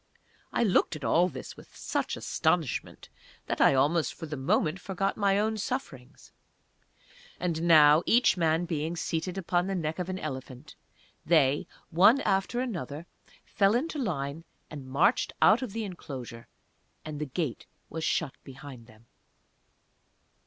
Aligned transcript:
I 0.51 0.63
looked 0.63 0.95
at 0.95 1.03
all 1.03 1.29
this 1.29 1.55
with 1.55 1.75
such 1.77 2.17
astonishment 2.17 3.09
that 3.45 3.61
I 3.61 3.75
almost 3.75 4.15
for 4.15 4.25
the 4.25 4.35
moment 4.35 4.79
forgot 4.79 5.15
my 5.15 5.37
own 5.37 5.57
sufferings. 5.59 6.31
And 7.39 7.61
now, 7.61 8.01
each 8.07 8.35
man 8.35 8.65
being 8.65 8.95
seated 8.95 9.37
upon 9.37 9.67
the 9.67 9.75
neck 9.75 9.99
of 9.99 10.09
an 10.09 10.17
elephant, 10.17 10.75
they, 11.23 11.67
one 11.91 12.19
after 12.21 12.59
another, 12.61 13.05
fell 13.45 13.75
into 13.75 13.99
line 13.99 14.43
and 14.71 14.87
marched 14.89 15.33
out 15.39 15.61
of 15.61 15.71
the 15.71 15.83
enclosure, 15.83 16.47
and 17.05 17.19
the 17.21 17.25
gate 17.27 17.67
was 17.87 18.03
shut 18.03 18.33
behind 18.43 18.87
them. 18.87 19.05